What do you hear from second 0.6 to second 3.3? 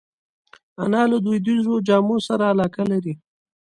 انا له دودیزو جامو سره علاقه لري